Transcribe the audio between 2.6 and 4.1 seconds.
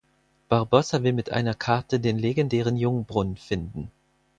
Jungbrunnen finden.